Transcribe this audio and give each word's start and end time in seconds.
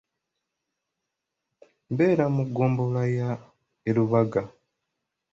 Mbeera 1.91 2.25
mu 2.35 2.43
ggombolola 2.47 3.03
y'e 3.83 3.91
Rubaga. 3.95 4.43